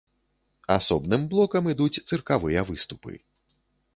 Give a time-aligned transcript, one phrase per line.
[0.75, 3.13] Асобным блокам ідуць цыркавыя выступы.